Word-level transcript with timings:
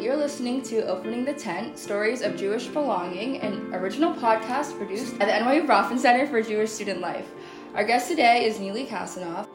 You're 0.00 0.16
listening 0.16 0.62
to 0.62 0.86
Opening 0.86 1.24
the 1.24 1.32
Tent 1.32 1.76
Stories 1.76 2.22
of 2.22 2.36
Jewish 2.36 2.68
Belonging, 2.68 3.40
an 3.40 3.74
original 3.74 4.14
podcast 4.14 4.76
produced 4.78 5.14
at 5.14 5.26
the 5.26 5.44
NYU 5.44 5.66
Bronfman 5.66 5.98
Center 5.98 6.24
for 6.24 6.40
Jewish 6.40 6.70
Student 6.70 7.00
Life. 7.00 7.26
Our 7.74 7.82
guest 7.82 8.08
today 8.08 8.44
is 8.44 8.60
Neely 8.60 8.86
Kasanoff. 8.86 9.48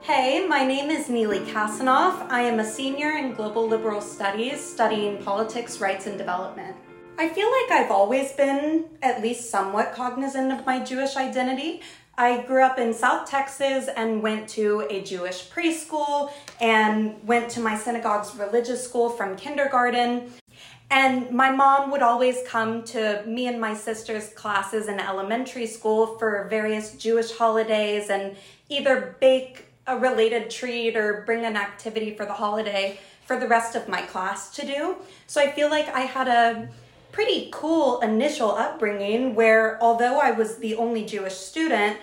Hey, 0.00 0.46
my 0.46 0.64
name 0.64 0.88
is 0.88 1.10
Neely 1.10 1.40
Kasanoff. 1.40 2.26
I 2.30 2.40
am 2.40 2.60
a 2.60 2.64
senior 2.64 3.18
in 3.18 3.34
Global 3.34 3.68
Liberal 3.68 4.00
Studies 4.00 4.58
studying 4.58 5.22
politics, 5.22 5.80
rights, 5.80 6.06
and 6.06 6.16
development. 6.16 6.74
I 7.18 7.28
feel 7.28 7.50
like 7.50 7.70
I've 7.70 7.90
always 7.90 8.32
been 8.32 8.86
at 9.02 9.20
least 9.20 9.50
somewhat 9.50 9.92
cognizant 9.92 10.50
of 10.50 10.64
my 10.64 10.82
Jewish 10.82 11.16
identity. 11.16 11.82
I 12.20 12.42
grew 12.42 12.62
up 12.62 12.78
in 12.78 12.92
South 12.92 13.30
Texas 13.30 13.88
and 13.96 14.22
went 14.22 14.46
to 14.50 14.86
a 14.90 15.00
Jewish 15.02 15.48
preschool 15.48 16.30
and 16.60 17.16
went 17.26 17.50
to 17.52 17.60
my 17.60 17.78
synagogue's 17.78 18.36
religious 18.36 18.84
school 18.84 19.08
from 19.08 19.36
kindergarten. 19.36 20.30
And 20.90 21.30
my 21.30 21.50
mom 21.50 21.90
would 21.90 22.02
always 22.02 22.36
come 22.46 22.82
to 22.92 23.24
me 23.26 23.46
and 23.46 23.58
my 23.58 23.72
sister's 23.72 24.28
classes 24.34 24.86
in 24.86 25.00
elementary 25.00 25.66
school 25.66 26.18
for 26.18 26.46
various 26.50 26.92
Jewish 26.92 27.34
holidays 27.34 28.10
and 28.10 28.36
either 28.68 29.16
bake 29.18 29.64
a 29.86 29.96
related 29.96 30.50
treat 30.50 30.96
or 30.96 31.22
bring 31.24 31.46
an 31.46 31.56
activity 31.56 32.14
for 32.14 32.26
the 32.26 32.34
holiday 32.34 33.00
for 33.24 33.40
the 33.40 33.48
rest 33.48 33.76
of 33.76 33.88
my 33.88 34.02
class 34.02 34.54
to 34.56 34.66
do. 34.66 34.96
So 35.26 35.40
I 35.40 35.52
feel 35.52 35.70
like 35.70 35.88
I 35.88 36.00
had 36.00 36.28
a 36.28 36.68
pretty 37.12 37.48
cool 37.52 38.00
initial 38.00 38.52
upbringing 38.52 39.34
where 39.34 39.82
although 39.82 40.18
I 40.18 40.30
was 40.30 40.58
the 40.58 40.74
only 40.76 41.04
Jewish 41.04 41.34
student, 41.34 41.98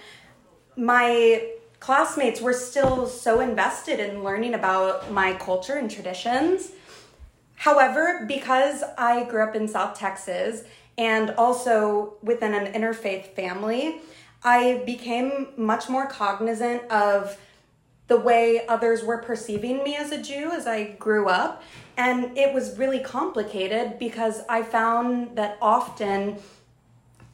my 0.75 1.51
classmates 1.79 2.41
were 2.41 2.53
still 2.53 3.07
so 3.07 3.39
invested 3.39 3.99
in 3.99 4.23
learning 4.23 4.53
about 4.53 5.11
my 5.11 5.33
culture 5.33 5.75
and 5.75 5.89
traditions. 5.89 6.71
However, 7.55 8.25
because 8.27 8.83
I 8.97 9.23
grew 9.23 9.43
up 9.43 9.55
in 9.55 9.67
South 9.67 9.97
Texas 9.97 10.63
and 10.97 11.31
also 11.31 12.15
within 12.21 12.53
an 12.53 12.73
interfaith 12.73 13.35
family, 13.35 14.01
I 14.43 14.83
became 14.85 15.47
much 15.57 15.89
more 15.89 16.07
cognizant 16.07 16.83
of 16.91 17.37
the 18.07 18.17
way 18.17 18.65
others 18.67 19.03
were 19.03 19.17
perceiving 19.17 19.83
me 19.83 19.95
as 19.95 20.11
a 20.11 20.21
Jew 20.21 20.51
as 20.51 20.65
I 20.65 20.91
grew 20.91 21.27
up. 21.27 21.61
And 21.97 22.37
it 22.37 22.53
was 22.53 22.77
really 22.77 22.99
complicated 22.99 23.99
because 23.99 24.41
I 24.47 24.63
found 24.63 25.35
that 25.35 25.57
often 25.61 26.37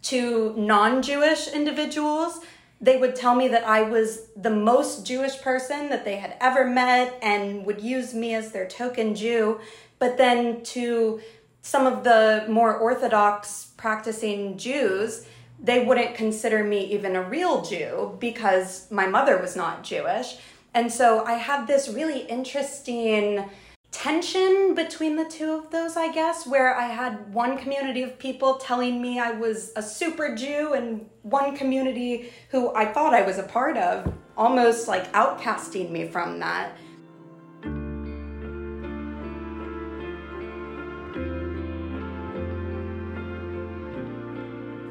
to 0.03 0.53
non 0.57 1.01
Jewish 1.01 1.47
individuals, 1.47 2.39
they 2.81 2.97
would 2.97 3.15
tell 3.15 3.35
me 3.35 3.47
that 3.49 3.65
I 3.65 3.83
was 3.83 4.27
the 4.35 4.49
most 4.49 5.05
Jewish 5.05 5.41
person 5.41 5.89
that 5.89 6.03
they 6.03 6.17
had 6.17 6.35
ever 6.41 6.65
met 6.65 7.17
and 7.21 7.65
would 7.65 7.81
use 7.81 8.13
me 8.13 8.33
as 8.33 8.51
their 8.51 8.67
token 8.67 9.15
Jew. 9.15 9.59
But 9.99 10.17
then 10.17 10.63
to 10.63 11.21
some 11.61 11.87
of 11.87 12.03
the 12.03 12.45
more 12.49 12.75
Orthodox 12.75 13.71
practicing 13.77 14.57
Jews, 14.57 15.25
they 15.61 15.85
wouldn't 15.85 16.15
consider 16.15 16.61
me 16.61 16.83
even 16.93 17.15
a 17.15 17.21
real 17.21 17.61
Jew 17.61 18.17
because 18.19 18.91
my 18.91 19.07
mother 19.07 19.37
was 19.37 19.55
not 19.55 19.83
Jewish. 19.83 20.35
And 20.73 20.91
so 20.91 21.23
I 21.25 21.33
had 21.33 21.67
this 21.67 21.87
really 21.87 22.21
interesting 22.21 23.45
tension 23.91 24.73
between 24.73 25.15
the 25.15 25.25
two 25.25 25.51
of 25.51 25.69
those, 25.69 25.95
I 25.95 26.11
guess, 26.11 26.47
where 26.47 26.75
I 26.75 26.87
had 26.87 27.31
one 27.31 27.59
community 27.59 28.01
of 28.01 28.17
people 28.17 28.55
telling 28.55 28.99
me 28.99 29.19
I 29.19 29.31
was 29.31 29.71
a 29.75 29.83
super 29.83 30.35
Jew 30.35 30.73
and 30.73 31.07
one 31.21 31.55
community 31.55 32.31
who 32.49 32.73
I 32.73 32.85
thought 32.85 33.13
I 33.13 33.21
was 33.21 33.37
a 33.37 33.43
part 33.43 33.77
of 33.77 34.11
almost 34.35 34.87
like 34.87 35.11
outcasting 35.13 35.91
me 35.91 36.07
from 36.07 36.39
that. 36.39 36.75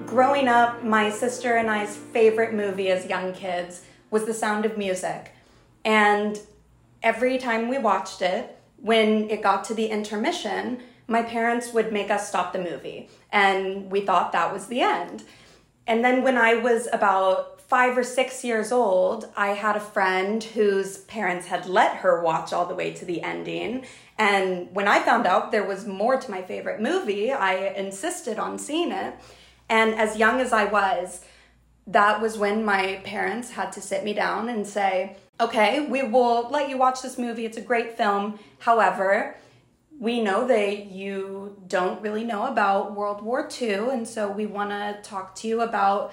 Growing 0.07 0.47
up, 0.47 0.85
my 0.85 1.11
sister 1.11 1.57
and 1.57 1.69
I's 1.69 1.97
favorite 1.97 2.55
movie 2.55 2.91
as 2.91 3.07
young 3.07 3.33
kids 3.33 3.83
was 4.11 4.27
The 4.27 4.35
Sound 4.35 4.65
of 4.65 4.79
Music. 4.79 5.33
And 5.85 6.39
every 7.03 7.39
time 7.39 7.69
we 7.69 7.79
watched 7.79 8.23
it, 8.23 8.59
when 8.77 9.31
it 9.31 9.43
got 9.43 9.65
to 9.65 9.75
the 9.75 9.87
intermission, 9.87 10.83
my 11.07 11.23
parents 11.23 11.73
would 11.73 11.93
make 11.93 12.11
us 12.11 12.29
stop 12.29 12.53
the 12.53 12.59
movie. 12.59 13.09
And 13.31 13.91
we 13.91 14.01
thought 14.01 14.33
that 14.33 14.53
was 14.53 14.67
the 14.67 14.81
end. 14.81 15.25
And 15.87 16.05
then 16.05 16.23
when 16.23 16.39
I 16.39 16.55
was 16.55 16.89
about 16.93 17.61
five 17.61 17.97
or 17.97 18.05
six 18.05 18.45
years 18.45 18.71
old, 18.71 19.33
I 19.37 19.49
had 19.49 19.77
a 19.77 19.81
friend 19.81 20.45
whose 20.45 20.99
parents 20.99 21.47
had 21.47 21.67
let 21.67 21.97
her 21.97 22.23
watch 22.23 22.53
all 22.53 22.67
the 22.67 22.75
way 22.75 22.93
to 22.93 23.05
the 23.05 23.23
ending. 23.23 23.87
And 24.19 24.69
when 24.75 24.87
I 24.87 25.01
found 25.01 25.27
out 25.27 25.53
there 25.53 25.65
was 25.65 25.87
more 25.87 26.19
to 26.19 26.31
my 26.31 26.43
favorite 26.43 26.81
movie, 26.81 27.33
I 27.33 27.69
insisted 27.69 28.39
on 28.39 28.59
seeing 28.59 28.93
it. 28.93 29.15
And 29.69 29.95
as 29.95 30.19
young 30.19 30.41
as 30.41 30.53
I 30.53 30.65
was, 30.67 31.25
that 31.87 32.21
was 32.21 32.37
when 32.37 32.65
my 32.65 33.01
parents 33.05 33.53
had 33.53 33.73
to 33.73 33.81
sit 33.81 34.05
me 34.05 34.13
down 34.13 34.49
and 34.49 34.67
say, 34.67 35.17
okay, 35.41 35.87
we 35.87 36.03
will 36.03 36.49
let 36.51 36.69
you 36.69 36.79
watch 36.79 37.03
this 37.03 37.19
movie. 37.19 37.45
It's 37.45 37.57
a 37.57 37.63
great 37.63 37.97
film. 37.97 38.39
However, 38.59 39.37
we 39.99 40.21
know 40.21 40.47
that 40.47 40.87
you 40.87 41.57
don't 41.69 42.01
really 42.03 42.25
know 42.25 42.47
about 42.47 42.95
World 42.95 43.23
War 43.23 43.49
II, 43.61 43.91
and 43.91 44.07
so 44.07 44.31
we 44.31 44.47
want 44.47 44.71
to 44.71 44.99
talk 45.03 45.35
to 45.37 45.49
you 45.49 45.61
about 45.61 46.13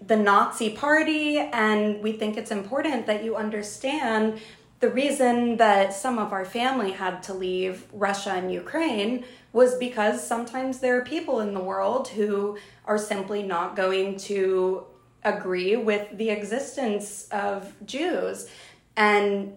the 0.00 0.16
Nazi 0.16 0.70
Party, 0.70 1.38
and 1.38 2.02
we 2.02 2.12
think 2.12 2.36
it's 2.36 2.50
important 2.50 3.06
that 3.06 3.24
you 3.24 3.36
understand 3.36 4.40
the 4.80 4.88
reason 4.88 5.56
that 5.56 5.92
some 5.92 6.18
of 6.18 6.32
our 6.32 6.44
family 6.44 6.92
had 6.92 7.22
to 7.24 7.34
leave 7.34 7.86
Russia 7.92 8.30
and 8.30 8.52
Ukraine 8.52 9.24
was 9.52 9.74
because 9.74 10.24
sometimes 10.24 10.78
there 10.78 10.96
are 10.96 11.04
people 11.04 11.40
in 11.40 11.52
the 11.52 11.60
world 11.60 12.08
who 12.08 12.56
are 12.84 12.98
simply 12.98 13.42
not 13.42 13.74
going 13.74 14.16
to 14.16 14.86
agree 15.24 15.76
with 15.76 16.16
the 16.16 16.30
existence 16.30 17.28
of 17.30 17.74
Jews. 17.84 18.48
And 18.96 19.54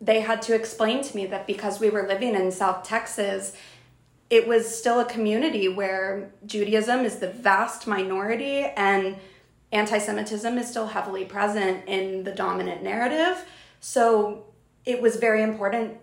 they 0.00 0.20
had 0.20 0.42
to 0.42 0.54
explain 0.54 1.02
to 1.02 1.16
me 1.16 1.26
that 1.26 1.46
because 1.46 1.80
we 1.80 1.90
were 1.90 2.06
living 2.06 2.34
in 2.34 2.50
South 2.50 2.82
Texas, 2.82 3.54
it 4.30 4.48
was 4.48 4.76
still 4.76 5.00
a 5.00 5.04
community 5.04 5.68
where 5.68 6.32
Judaism 6.46 7.00
is 7.00 7.16
the 7.16 7.28
vast 7.28 7.86
minority 7.86 8.60
and 8.76 9.16
anti 9.72 9.98
Semitism 9.98 10.58
is 10.58 10.68
still 10.68 10.86
heavily 10.86 11.24
present 11.24 11.86
in 11.86 12.24
the 12.24 12.32
dominant 12.32 12.82
narrative. 12.82 13.44
So 13.80 14.46
it 14.84 15.00
was 15.00 15.16
very 15.16 15.42
important 15.42 15.98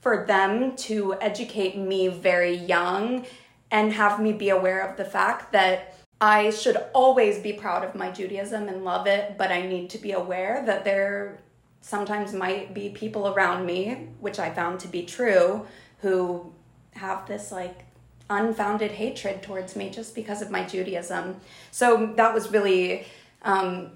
for 0.00 0.24
them 0.26 0.76
to 0.76 1.14
educate 1.20 1.76
me 1.76 2.08
very 2.08 2.54
young 2.54 3.26
and 3.70 3.92
have 3.92 4.20
me 4.20 4.32
be 4.32 4.50
aware 4.50 4.80
of 4.80 4.96
the 4.96 5.04
fact 5.04 5.52
that 5.52 5.96
I 6.20 6.50
should 6.50 6.76
always 6.94 7.38
be 7.38 7.52
proud 7.52 7.84
of 7.84 7.94
my 7.94 8.10
Judaism 8.10 8.68
and 8.68 8.84
love 8.84 9.06
it, 9.06 9.36
but 9.36 9.50
I 9.50 9.62
need 9.62 9.90
to 9.90 9.98
be 9.98 10.12
aware 10.12 10.62
that 10.66 10.84
there 10.84 11.40
sometimes 11.80 12.32
might 12.32 12.72
be 12.72 12.88
people 12.88 13.28
around 13.28 13.66
me, 13.66 14.08
which 14.20 14.38
I 14.38 14.50
found 14.50 14.80
to 14.80 14.88
be 14.88 15.04
true, 15.04 15.66
who 15.98 16.52
have 16.92 17.26
this 17.26 17.52
like 17.52 17.84
unfounded 18.30 18.92
hatred 18.92 19.42
towards 19.42 19.76
me 19.76 19.90
just 19.90 20.14
because 20.14 20.40
of 20.40 20.50
my 20.50 20.64
Judaism. 20.64 21.40
So 21.70 22.14
that 22.16 22.32
was 22.32 22.50
really 22.50 23.06
um, 23.42 23.90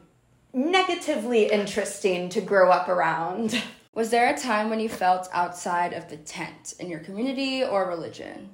negatively 0.53 1.47
interesting 1.51 2.29
to 2.31 2.41
grow 2.41 2.71
up 2.71 2.89
around. 2.89 3.63
Was 3.95 4.11
there 4.11 4.33
a 4.33 4.39
time 4.39 4.71
when 4.71 4.81
you 4.81 4.89
felt 4.89 5.29
outside 5.33 5.93
of 5.93 6.09
the 6.09 6.19
tent 6.19 6.75
in 6.79 6.89
your 6.91 7.01
community 7.01 7.65
or 7.65 7.89
religion? 7.89 8.51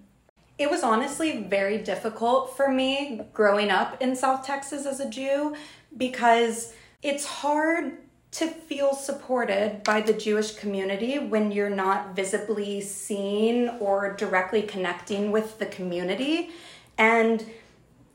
It 0.56 0.70
was 0.70 0.82
honestly 0.82 1.42
very 1.42 1.78
difficult 1.78 2.56
for 2.56 2.70
me 2.70 3.22
growing 3.32 3.70
up 3.70 4.00
in 4.00 4.14
South 4.14 4.46
Texas 4.46 4.86
as 4.86 5.00
a 5.00 5.10
Jew 5.10 5.56
because 5.96 6.72
it's 7.02 7.26
hard 7.26 7.98
to 8.32 8.46
feel 8.46 8.94
supported 8.94 9.82
by 9.84 10.00
the 10.00 10.12
Jewish 10.12 10.54
community 10.56 11.18
when 11.18 11.52
you're 11.52 11.70
not 11.70 12.16
visibly 12.16 12.80
seen 12.80 13.68
or 13.80 14.14
directly 14.14 14.62
connecting 14.62 15.32
with 15.32 15.58
the 15.58 15.66
community. 15.66 16.50
And 16.98 17.44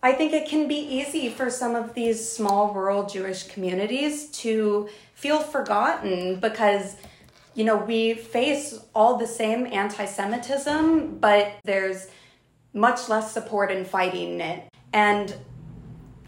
I 0.01 0.13
think 0.13 0.31
it 0.31 0.47
can 0.47 0.67
be 0.67 0.75
easy 0.75 1.29
for 1.29 1.49
some 1.49 1.75
of 1.75 1.93
these 1.93 2.29
small 2.29 2.73
rural 2.73 3.05
Jewish 3.05 3.43
communities 3.43 4.27
to 4.43 4.89
feel 5.13 5.39
forgotten 5.39 6.39
because 6.39 6.95
you 7.55 7.65
know, 7.65 7.77
we 7.77 8.13
face 8.13 8.79
all 8.95 9.17
the 9.17 9.27
same 9.27 9.67
anti 9.67 10.05
Semitism, 10.05 11.17
but 11.17 11.55
there's 11.65 12.07
much 12.73 13.09
less 13.09 13.31
support 13.31 13.71
in 13.71 13.85
fighting 13.85 14.41
it. 14.41 14.69
And 14.93 15.35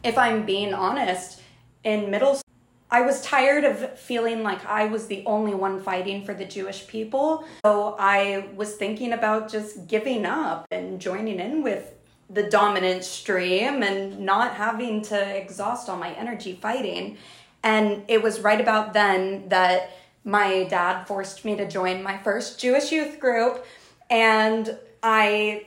if 0.04 0.18
I'm 0.18 0.46
being 0.46 0.74
honest, 0.74 1.42
in 1.84 2.12
middle 2.12 2.36
school, 2.36 2.52
I 2.90 3.02
was 3.02 3.22
tired 3.22 3.64
of 3.64 3.98
feeling 3.98 4.44
like 4.44 4.66
I 4.66 4.86
was 4.86 5.08
the 5.08 5.24
only 5.26 5.54
one 5.54 5.82
fighting 5.82 6.26
for 6.26 6.34
the 6.34 6.44
Jewish 6.44 6.88
people. 6.88 7.46
So 7.64 7.96
I 7.98 8.50
was 8.56 8.76
thinking 8.76 9.14
about 9.14 9.50
just 9.50 9.88
giving 9.88 10.26
up 10.26 10.66
and 10.72 11.00
joining 11.00 11.40
in 11.40 11.64
with 11.64 11.94
the 12.30 12.44
dominant 12.44 13.06
stream 13.06 13.82
and 13.82 14.20
not 14.20 14.56
having 14.56 15.02
to 15.04 15.38
exhaust 15.38 15.88
all 15.88 15.98
my 15.98 16.14
energy 16.14 16.58
fighting. 16.62 17.18
And 17.64 18.04
it 18.08 18.22
was 18.22 18.42
right 18.42 18.60
about 18.60 18.94
then 18.94 19.48
that 19.50 19.92
my 20.24 20.66
dad 20.66 21.06
forced 21.06 21.46
me 21.46 21.56
to 21.56 21.68
join 21.68 22.04
my 22.04 22.18
first 22.18 22.60
Jewish 22.60 22.92
youth 22.92 23.20
group. 23.20 23.66
And 24.10 24.78
I 25.02 25.66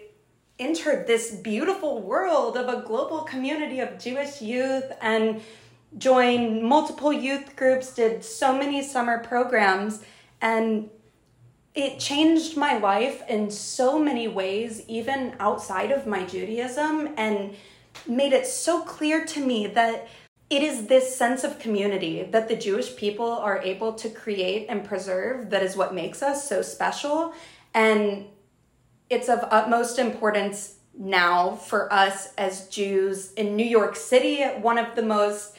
entered 0.58 1.06
this 1.06 1.30
beautiful 1.32 2.00
world 2.00 2.56
of 2.56 2.68
a 2.68 2.86
global 2.86 3.22
community 3.22 3.80
of 3.80 3.98
Jewish 3.98 4.40
youth 4.40 4.84
and 5.00 5.40
joined 5.98 6.62
multiple 6.62 7.12
youth 7.12 7.56
groups, 7.56 7.94
did 7.94 8.24
so 8.24 8.56
many 8.56 8.82
summer 8.82 9.18
programs, 9.18 10.02
and 10.40 10.90
it 11.74 11.98
changed 11.98 12.56
my 12.56 12.78
life 12.78 13.22
in 13.28 13.50
so 13.50 13.98
many 13.98 14.28
ways, 14.28 14.82
even 14.86 15.34
outside 15.40 15.90
of 15.90 16.06
my 16.06 16.24
Judaism, 16.24 17.14
and 17.16 17.54
made 18.06 18.32
it 18.32 18.46
so 18.46 18.82
clear 18.82 19.24
to 19.24 19.44
me 19.44 19.66
that 19.68 20.08
it 20.50 20.62
is 20.62 20.86
this 20.86 21.16
sense 21.16 21.42
of 21.42 21.58
community 21.58 22.22
that 22.22 22.48
the 22.48 22.56
Jewish 22.56 22.94
people 22.96 23.30
are 23.30 23.58
able 23.62 23.94
to 23.94 24.08
create 24.08 24.66
and 24.68 24.84
preserve 24.84 25.50
that 25.50 25.62
is 25.62 25.76
what 25.76 25.94
makes 25.94 26.22
us 26.22 26.48
so 26.48 26.62
special. 26.62 27.32
And 27.72 28.26
it's 29.14 29.28
of 29.28 29.46
utmost 29.50 30.00
importance 30.00 30.74
now 30.98 31.54
for 31.54 31.92
us 31.92 32.34
as 32.36 32.68
Jews 32.68 33.32
in 33.34 33.54
New 33.54 33.64
York 33.64 33.94
City, 33.94 34.42
one 34.42 34.76
of 34.76 34.96
the 34.96 35.02
most 35.02 35.56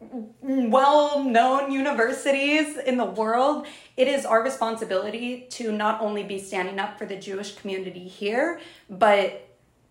well 0.00 1.24
known 1.24 1.72
universities 1.72 2.76
in 2.76 2.96
the 2.96 3.04
world. 3.04 3.66
It 3.96 4.06
is 4.06 4.24
our 4.24 4.44
responsibility 4.44 5.48
to 5.50 5.72
not 5.72 6.00
only 6.00 6.22
be 6.22 6.38
standing 6.38 6.78
up 6.78 6.96
for 6.96 7.04
the 7.04 7.16
Jewish 7.16 7.56
community 7.56 8.06
here, 8.06 8.60
but 8.88 9.44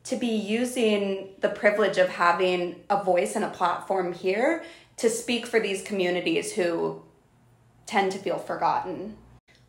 to 0.05 0.15
be 0.15 0.27
using 0.27 1.35
the 1.41 1.49
privilege 1.49 1.97
of 1.97 2.07
having 2.07 2.83
a 2.89 3.03
voice 3.03 3.35
and 3.35 3.43
a 3.43 3.49
platform 3.49 4.13
here 4.13 4.63
to 4.95 5.09
speak 5.09 5.45
for 5.45 5.59
these 5.59 5.81
communities 5.81 6.53
who 6.53 7.01
tend 7.85 8.13
to 8.13 8.17
feel 8.17 8.37
forgotten. 8.37 9.17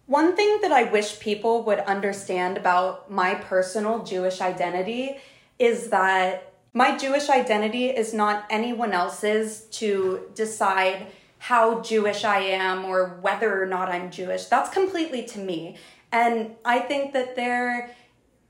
One 0.08 0.34
thing 0.34 0.60
that 0.62 0.72
I 0.72 0.84
wish 0.84 1.20
people 1.20 1.64
would 1.64 1.80
understand 1.80 2.56
about 2.56 3.10
my 3.10 3.34
personal 3.34 4.02
Jewish 4.04 4.40
identity 4.40 5.18
is 5.58 5.90
that 5.90 6.54
my 6.72 6.96
Jewish 6.96 7.28
identity 7.28 7.90
is 7.90 8.14
not 8.14 8.46
anyone 8.48 8.94
else's 8.94 9.66
to 9.72 10.30
decide 10.34 11.08
how 11.36 11.82
Jewish 11.82 12.24
I 12.24 12.38
am 12.38 12.86
or 12.86 13.18
whether 13.20 13.62
or 13.62 13.66
not 13.66 13.90
I'm 13.90 14.10
Jewish. 14.10 14.46
That's 14.46 14.70
completely 14.70 15.24
to 15.24 15.40
me. 15.40 15.76
And 16.10 16.56
I 16.64 16.78
think 16.78 17.12
that 17.12 17.36
there 17.36 17.94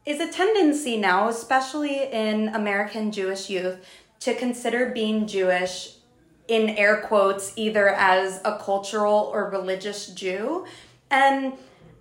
is 0.06 0.20
a 0.20 0.32
tendency 0.32 0.96
now, 0.96 1.28
especially 1.28 2.04
in 2.04 2.50
American 2.50 3.11
Jewish 3.11 3.50
youth, 3.50 3.84
to 4.20 4.32
consider 4.32 4.90
being 4.90 5.26
Jewish 5.26 5.96
in 6.46 6.70
air 6.70 7.02
quotes 7.02 7.52
either 7.56 7.88
as 7.88 8.40
a 8.44 8.58
cultural 8.58 9.31
or 9.34 9.50
religious 9.50 10.06
Jew 10.06 10.64
and 11.10 11.55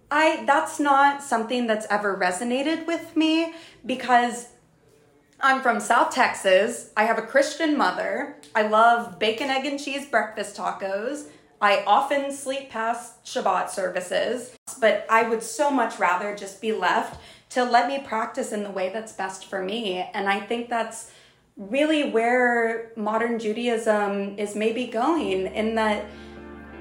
I 0.10 0.44
that's 0.46 0.80
not 0.80 1.22
something 1.22 1.68
that's 1.68 1.86
ever 1.90 2.18
resonated 2.18 2.86
with 2.88 3.16
me 3.16 3.54
because 3.86 4.50
I'm 5.40 5.62
from 5.62 5.80
South 5.80 6.14
Texas. 6.14 6.92
I 6.98 7.04
have 7.04 7.20
a 7.20 7.22
Christian 7.22 7.78
mother. 7.78 8.38
I 8.56 8.64
love 8.64 9.20
bacon, 9.20 9.50
egg, 9.50 9.66
and 9.66 9.80
cheese 9.80 10.06
breakfast 10.08 10.58
tacos. 10.58 11.28
I 11.62 11.84
often 11.86 12.32
sleep 12.32 12.70
past 12.70 13.24
Shabbat 13.24 13.70
services, 13.70 14.56
but 14.80 15.06
I 15.10 15.28
would 15.28 15.44
so 15.44 15.72
much 15.72 16.00
rather 16.00 16.36
just 16.36 16.62
be 16.62 16.72
left 16.72 17.20
to 17.50 17.64
let 17.64 17.88
me 17.88 18.00
practice 18.00 18.52
in 18.52 18.64
the 18.64 18.70
way 18.70 18.90
that's 18.90 19.14
best 19.14 19.46
for 19.46 19.64
me. 19.64 20.08
And 20.14 20.28
I 20.28 20.40
think 20.40 20.70
that's 20.70 21.12
really 21.56 22.12
where 22.12 22.92
modern 22.96 23.40
Judaism 23.40 24.38
is 24.38 24.56
maybe 24.56 24.88
going, 24.88 25.48
in 25.48 25.76
that 25.76 26.06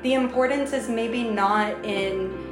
the 0.03 0.15
importance 0.15 0.73
is 0.73 0.89
maybe 0.89 1.23
not 1.23 1.85
in 1.85 2.47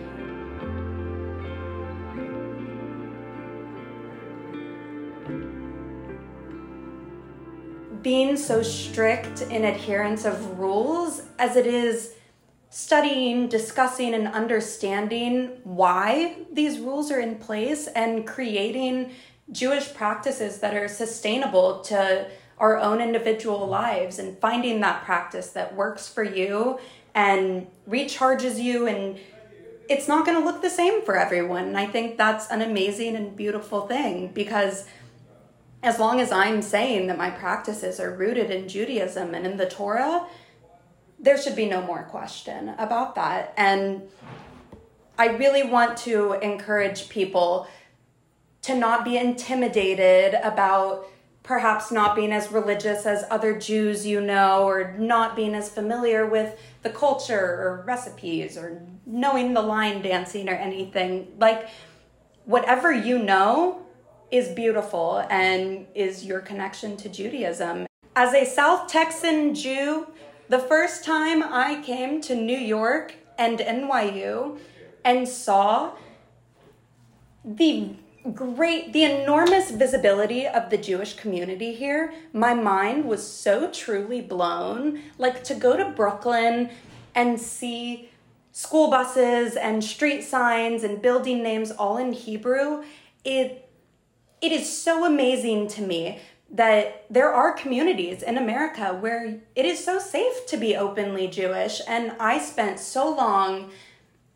being 8.03 8.37
so 8.37 8.63
strict 8.63 9.43
in 9.43 9.65
adherence 9.65 10.27
of 10.27 10.59
rules 10.59 11.23
as 11.39 11.57
it 11.57 11.67
is 11.67 12.15
studying, 12.69 13.49
discussing, 13.49 14.15
and 14.15 14.29
understanding 14.29 15.49
why 15.65 16.37
these 16.53 16.79
rules 16.79 17.11
are 17.11 17.21
in 17.21 17.37
place 17.37 17.87
and 17.87 18.27
creating 18.27 19.11
Jewish 19.53 19.95
practices 19.95 20.59
that 20.59 20.75
are 20.75 20.89
sustainable 20.89 21.81
to 21.83 22.27
our 22.59 22.79
own 22.79 23.01
individual 23.01 23.67
lives 23.67 24.19
and 24.19 24.39
finding 24.39 24.81
that 24.81 25.05
practice 25.05 25.51
that 25.51 25.75
works 25.75 26.09
for 26.09 26.23
you 26.23 26.79
and 27.15 27.67
recharges 27.89 28.63
you 28.63 28.87
and 28.87 29.19
it's 29.89 30.09
not 30.09 30.25
going 30.25 30.39
to 30.39 30.45
look 30.45 30.63
the 30.63 30.71
same 30.71 31.03
for 31.03 31.17
everyone. 31.17 31.65
And 31.65 31.77
I 31.77 31.87
think 31.87 32.17
that's 32.17 32.51
an 32.51 32.63
amazing 32.63 33.17
and 33.17 33.37
beautiful 33.37 33.87
thing 33.87 34.29
because 34.33 34.87
as 35.83 35.99
long 35.99 36.21
as 36.21 36.33
I'm 36.33 36.63
saying 36.63 37.09
that 37.09 37.19
my 37.19 37.31
practices 37.31 38.01
are 38.01 38.11
rooted 38.11 38.51
in 38.51 38.69
Judaism 38.69 39.35
and 39.35 39.47
in 39.47 39.59
the 39.59 39.67
Torah, 39.67 40.27
there 41.19 41.41
should 41.41 41.55
be 41.55 41.67
no 41.67 41.83
more 41.83 42.05
question 42.05 42.71
about 42.79 43.15
that. 43.17 43.53
And 43.59 44.09
I 45.19 45.29
really 45.29 45.63
want 45.63 45.99
to 45.99 46.33
encourage 46.35 47.09
people 47.09 47.69
to 48.63 48.75
not 48.75 49.05
be 49.05 49.19
intimidated 49.19 50.35
about 50.43 51.07
perhaps 51.45 51.93
not 51.93 52.17
being 52.17 52.33
as 52.33 52.51
religious 52.51 53.07
as 53.07 53.25
other 53.31 53.57
Jews 53.57 54.05
you 54.07 54.21
know, 54.21 54.67
or 54.67 54.97
not 54.99 55.37
being 55.37 55.55
as 55.55 55.69
familiar 55.69 56.27
with 56.27 56.59
the 56.83 56.91
culture 56.91 57.39
or 57.39 57.85
recipes 57.87 58.57
or 58.57 58.83
knowing 59.07 59.55
the 59.55 59.63
line 59.63 60.03
dancing 60.03 60.49
or 60.49 60.55
anything. 60.55 61.29
Like, 61.39 61.69
whatever 62.47 62.91
you 62.91 63.19
know, 63.19 63.83
is 64.31 64.49
beautiful 64.49 65.25
and 65.31 65.87
is 65.95 66.25
your 66.25 66.41
connection 66.41 66.97
to 66.97 67.09
Judaism. 67.09 67.87
As 68.17 68.33
a 68.33 68.47
South 68.47 68.89
Texan 68.89 69.55
Jew, 69.55 70.07
the 70.49 70.59
first 70.59 71.05
time 71.05 71.43
I 71.43 71.83
came 71.83 72.23
to 72.23 72.35
New 72.35 72.59
York 72.59 73.15
and 73.37 73.59
NYU 73.59 74.59
and 75.05 75.29
saw 75.29 75.93
the 77.45 77.97
great, 78.33 78.93
the 78.93 79.05
enormous 79.05 79.71
visibility 79.71 80.47
of 80.47 80.71
the 80.71 80.79
Jewish 80.79 81.15
community 81.15 81.75
here, 81.75 82.15
my 82.33 82.55
mind 82.55 83.05
was 83.05 83.27
so 83.27 83.71
truly 83.71 84.21
blown. 84.21 85.03
Like 85.19 85.45
to 85.45 85.55
go 85.55 85.77
to 85.77 85.91
Brooklyn 85.91 86.71
and 87.15 87.39
see 87.41 88.09
school 88.53 88.89
buses 88.89 89.57
and 89.57 89.85
street 89.85 90.23
signs 90.23 90.85
and 90.85 91.03
building 91.03 91.43
names 91.43 91.71
all 91.71 91.99
in 91.99 92.13
Hebrew, 92.13 92.85
it 93.25 93.69
it 94.41 94.53
is 94.53 94.71
so 94.71 95.07
amazing 95.07 95.69
to 95.69 95.83
me 95.83 96.21
that 96.51 97.07
there 97.09 97.33
are 97.33 97.53
communities 97.53 98.23
in 98.23 98.37
America 98.37 98.95
where 98.95 99.41
it 99.57 99.65
is 99.65 99.83
so 99.83 99.99
safe 99.99 100.47
to 100.47 100.57
be 100.59 100.77
openly 100.77 101.27
Jewish. 101.27 101.81
And 101.89 102.13
I 102.21 102.39
spent 102.39 102.79
so 102.79 103.09
long 103.09 103.71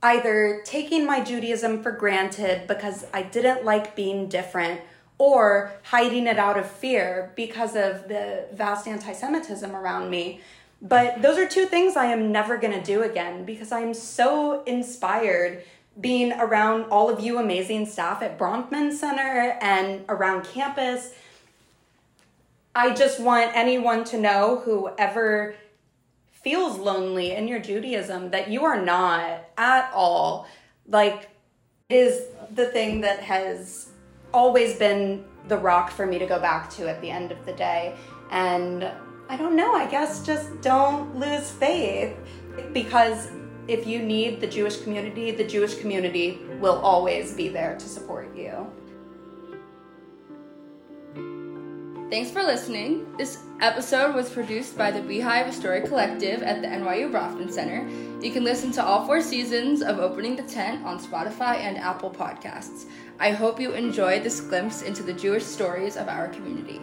either 0.03 0.63
taking 0.65 1.05
my 1.07 1.23
Judaism 1.23 1.83
for 1.83 1.91
granted 1.91 2.67
because 2.67 3.05
I 3.13 3.23
didn't 3.23 3.65
like 3.65 3.97
being 3.97 4.29
different 4.29 4.81
or 5.19 5.73
hiding 5.83 6.27
it 6.27 6.39
out 6.39 6.57
of 6.57 6.71
fear 6.71 7.33
because 7.35 7.75
of 7.75 8.09
the 8.09 8.47
vast 8.53 8.87
anti 8.87 9.13
Semitism 9.13 9.75
around 9.75 10.11
me. 10.11 10.41
But 10.81 11.23
those 11.23 11.39
are 11.39 11.49
two 11.49 11.67
things 11.67 11.97
I 11.97 12.07
am 12.07 12.31
never 12.31 12.57
going 12.57 12.79
to 12.79 12.85
do 12.85 13.03
again 13.03 13.45
because 13.45 13.73
I 13.73 13.81
am 13.81 13.95
so 13.95 14.63
inspired 14.63 15.65
being 16.01 16.33
around 16.33 16.85
all 16.85 17.11
of 17.11 17.19
you 17.19 17.39
amazing 17.39 17.87
staff 17.87 18.23
at 18.23 18.39
Bronfman 18.39 18.93
Center 18.93 19.59
and 19.61 20.05
around 20.09 20.45
campus. 20.45 21.13
I 22.77 22.95
just 22.95 23.19
want 23.19 23.51
anyone 23.57 24.05
to 24.05 24.21
know, 24.21 24.63
whoever 24.65 25.57
feels 26.49 26.79
lonely 26.79 27.33
in 27.33 27.47
your 27.47 27.59
Judaism, 27.59 28.31
that 28.31 28.49
you 28.49 28.65
are 28.65 28.81
not 28.81 29.45
at 29.59 29.93
all. 29.93 30.47
Like, 30.87 31.29
is 31.91 32.23
the 32.55 32.65
thing 32.65 33.03
that 33.03 33.21
has 33.21 33.91
always 34.33 34.79
been 34.79 35.27
the 35.49 35.59
rock 35.59 35.91
for 35.91 36.07
me 36.07 36.19
to 36.19 36.25
go 36.27 36.41
back 36.41 36.71
to 36.71 36.89
at 36.89 37.03
the 37.03 37.11
end 37.11 37.33
of 37.33 37.45
the 37.45 37.53
day. 37.53 37.95
And 38.31 38.91
I 39.29 39.37
don't 39.37 39.57
know, 39.57 39.75
I 39.75 39.91
guess 39.91 40.25
just 40.25 40.63
don't 40.63 41.19
lose 41.19 41.51
faith 41.51 42.17
because 42.73 43.29
if 43.67 43.87
you 43.87 43.99
need 44.01 44.41
the 44.41 44.47
Jewish 44.47 44.81
community, 44.81 45.31
the 45.31 45.45
Jewish 45.45 45.75
community 45.75 46.39
will 46.61 46.79
always 46.81 47.35
be 47.35 47.49
there 47.51 47.77
to 47.77 47.87
support 47.87 48.35
you. 48.35 48.73
Thanks 52.11 52.31
for 52.31 52.43
listening. 52.43 53.07
This 53.19 53.43
episode 53.61 54.15
was 54.15 54.31
produced 54.31 54.79
by 54.79 54.91
the 54.91 55.03
Beehive 55.03 55.53
Story 55.53 55.83
Collective 55.83 56.43
at 56.43 56.63
the 56.63 56.69
NYU 56.69 57.13
Bronfman 57.13 57.53
Center. 57.53 57.87
You 58.25 58.33
can 58.33 58.45
listen 58.45 58.73
to 58.73 58.83
all 58.83 59.05
four 59.05 59.21
seasons 59.21 59.83
of 59.83 59.99
Opening 59.99 60.35
the 60.35 60.43
Tent 60.45 60.87
on 60.87 60.99
Spotify 60.99 61.57
and 61.57 61.77
Apple 61.77 62.11
Podcasts. 62.11 62.87
I 63.21 63.33
hope 63.33 63.61
you 63.61 63.73
enjoyed 63.73 64.23
this 64.23 64.41
glimpse 64.41 64.81
into 64.81 65.03
the 65.03 65.13
Jewish 65.13 65.45
stories 65.45 65.99
of 65.99 66.09
our 66.09 66.29
community. 66.29 66.81